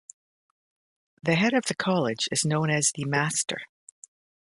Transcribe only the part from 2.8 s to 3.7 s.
the "master".